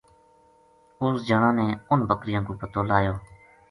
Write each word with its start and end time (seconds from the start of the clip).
اس 1.03 1.15
جنا 1.27 1.49
نے 1.59 1.67
اُنھ 1.89 2.05
بکریاں 2.09 2.41
کو 2.45 2.51
پَتو 2.59 2.81
لایو 2.89 3.13